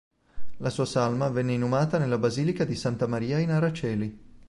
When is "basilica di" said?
2.17-2.73